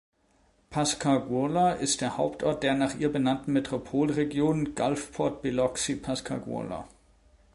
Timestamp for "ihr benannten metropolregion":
2.97-4.73